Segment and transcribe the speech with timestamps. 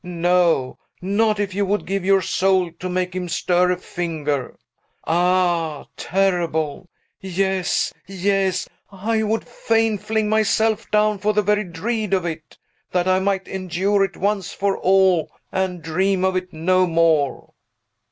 [0.03, 4.57] No; not if you would give your soul to make him stir a finger!
[5.05, 6.89] Ah, terrible!
[7.19, 12.57] Yes, yes; I would fain fling myself down for the very dread of it,
[12.91, 17.53] that I might endure it once for all, and dream of it no more!"